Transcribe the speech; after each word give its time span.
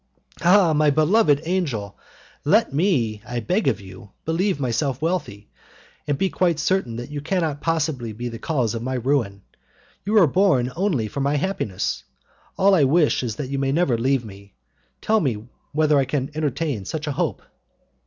"Ah, 0.43 0.73
my 0.73 0.89
beloved 0.89 1.43
angel! 1.45 1.95
let 2.43 2.73
me, 2.73 3.21
I 3.23 3.39
beg 3.39 3.67
of 3.67 3.79
you, 3.79 4.09
believe 4.25 4.59
myself 4.59 4.99
wealthy, 4.99 5.47
and 6.07 6.17
be 6.17 6.27
quite 6.27 6.57
certain 6.57 6.95
that 6.95 7.11
you 7.11 7.21
cannot 7.21 7.61
possibly 7.61 8.11
be 8.11 8.27
the 8.27 8.39
cause 8.39 8.73
of 8.73 8.81
my 8.81 8.95
ruin. 8.95 9.43
You 10.03 10.13
were 10.13 10.25
born 10.25 10.71
only 10.75 11.07
for 11.07 11.19
my 11.19 11.35
happiness. 11.35 12.03
All 12.57 12.73
I 12.73 12.83
wish 12.85 13.21
is 13.21 13.35
that 13.35 13.49
you 13.49 13.59
may 13.59 13.71
never 13.71 13.95
leave 13.95 14.25
me. 14.25 14.55
Tell 15.01 15.19
me 15.19 15.47
whether 15.71 15.99
I 15.99 16.05
can 16.05 16.31
entertain 16.33 16.85
such 16.85 17.05
a 17.05 17.11
hope." 17.11 17.43